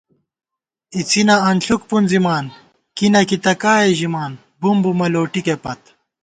اِڅِنہ 0.95 1.35
انݪُک 1.49 1.81
پُونزِمان، 1.89 2.45
کی 2.97 3.05
نہ 3.13 3.21
کی 3.29 3.37
تہ 3.43 3.53
کائےژِمان 3.61 4.31
بُم 4.59 4.77
بُمہ 4.83 5.07
لوٹِکےپت 5.13 5.81